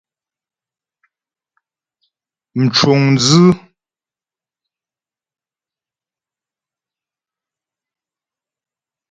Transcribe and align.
Mcuŋdzʉ́. 2.61 3.49